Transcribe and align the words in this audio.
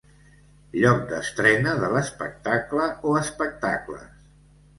Lloc 0.83 1.03
d'estrena 1.11 1.73
de 1.83 1.89
l'espectacle 1.97 2.89
o 3.11 3.15
espectacles. 3.21 4.11